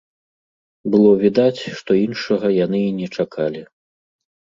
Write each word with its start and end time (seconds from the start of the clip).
Было 0.93 1.09
відаць, 1.23 1.61
што 1.81 1.91
іншага 2.05 2.47
яны 2.65 2.79
і 2.87 2.95
не 3.03 3.07
чакалі. 3.21 3.61